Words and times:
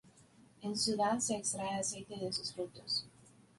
En 0.63 0.75
Sudán 0.75 1.21
se 1.21 1.35
extrae 1.35 1.75
aceite 1.75 2.17
de 2.17 2.33
sus 2.33 2.51
frutos. 2.55 3.05